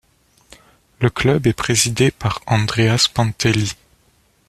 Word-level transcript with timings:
Le 0.99 1.11
club 1.11 1.45
est 1.45 1.53
présidé 1.53 2.09
par 2.09 2.41
Andreas 2.47 3.07
Panteli. 3.13 3.73